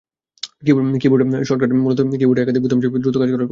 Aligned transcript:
Keyboard 0.99 1.23
shortcut 1.43 1.71
মূলত 1.77 1.99
কি-বোর্ডের 2.11 2.43
একাধিক 2.43 2.61
বোতাম 2.63 2.79
চেপে 2.81 2.97
দ্রুত 3.01 3.15
কাজ 3.15 3.29
করার 3.29 3.39
কৌশল। 3.39 3.49